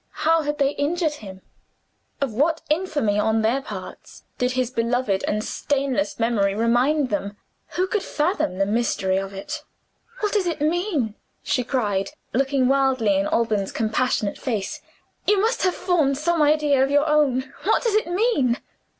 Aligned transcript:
How 0.25 0.41
had 0.41 0.57
they 0.57 0.71
injured 0.71 1.13
him? 1.21 1.43
Of 2.21 2.33
what 2.33 2.63
infamy, 2.71 3.19
on 3.19 3.43
their 3.43 3.61
parts, 3.61 4.23
did 4.39 4.53
his 4.53 4.71
beloved 4.71 5.23
and 5.27 5.43
stainless 5.43 6.17
memory 6.17 6.55
remind 6.55 7.11
them? 7.11 7.37
Who 7.75 7.85
could 7.85 8.01
fathom 8.01 8.57
the 8.57 8.65
mystery 8.65 9.17
of 9.17 9.31
it? 9.31 9.63
"What 10.21 10.33
does 10.33 10.47
it 10.47 10.59
mean?" 10.59 11.13
she 11.43 11.63
cried, 11.63 12.13
looking 12.33 12.67
wildly 12.67 13.15
in 13.15 13.27
Alban's 13.27 13.71
compassionate 13.71 14.39
face. 14.39 14.81
"You 15.27 15.39
must 15.39 15.61
have 15.61 15.75
formed 15.75 16.17
some 16.17 16.41
idea 16.41 16.83
of 16.83 16.89
your 16.89 17.07
own. 17.07 17.53
What 17.65 17.83
does 17.83 17.93
it 17.93 18.07
mean?" 18.07 18.57